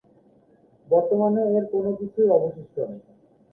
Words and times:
বর্তমানে 0.87 1.41
এর 1.51 1.63
কোন 1.71 1.85
কিছুই 1.99 2.29
অবশিষ্ট 2.37 2.75
নেই। 2.81 3.01